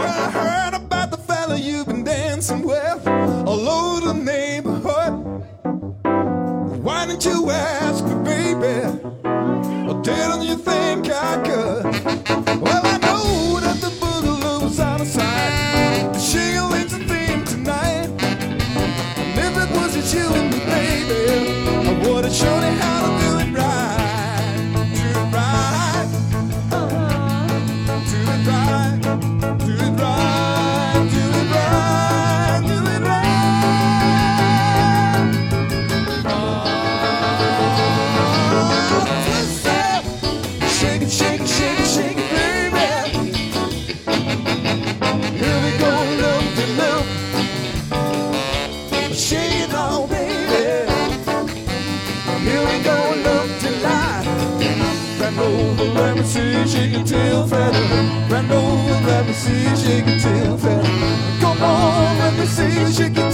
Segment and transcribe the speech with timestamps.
[0.00, 5.12] Well, I heard about the fella you've been dancing with all over the neighborhood.
[6.82, 8.89] Why don't you ask me, baby?
[56.20, 57.84] me see, shake your tail feather.
[58.28, 60.82] Randall, let me see, shake your tail feather.
[61.40, 63.29] Come on, let me see, shake your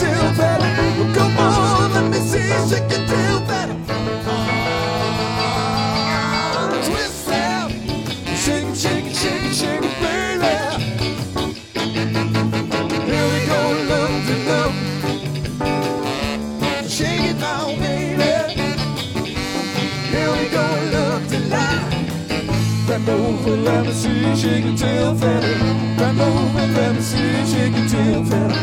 [23.35, 25.55] let me see you shake your tail feather.
[25.99, 28.55] Bend over let me see you shake your tail feather.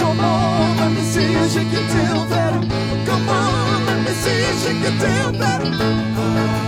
[0.00, 2.62] Come on, let me see you shake your tail feather.
[3.06, 6.65] Come on, let me see you shake your tail feather.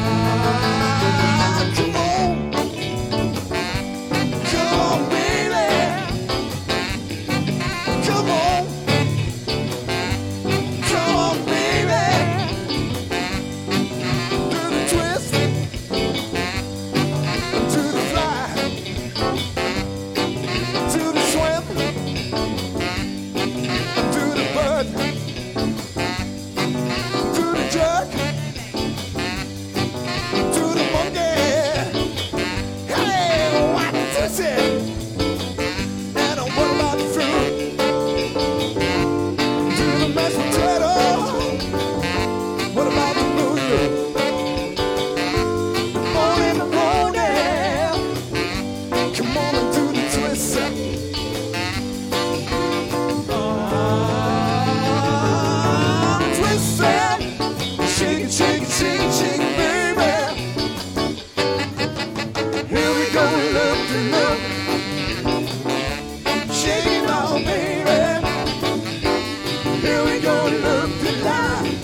[69.81, 71.75] here we go, love to lie.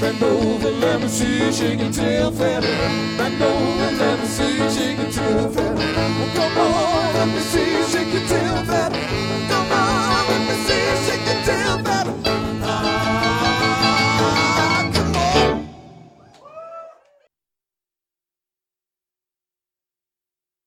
[0.00, 3.07] Bend over, let me see you shake your tail feather.